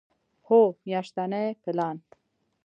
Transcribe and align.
هو، 0.47 0.59
میاشتنی 0.85 1.47
پلان 1.63 1.97